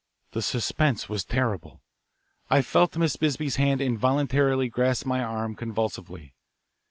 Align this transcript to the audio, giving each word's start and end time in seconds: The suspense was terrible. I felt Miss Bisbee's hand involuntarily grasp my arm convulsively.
The 0.31 0.41
suspense 0.41 1.09
was 1.09 1.23
terrible. 1.23 1.83
I 2.49 2.63
felt 2.63 2.97
Miss 2.97 3.17
Bisbee's 3.17 3.57
hand 3.57 3.81
involuntarily 3.81 4.67
grasp 4.67 5.05
my 5.05 5.23
arm 5.23 5.55
convulsively. 5.55 6.33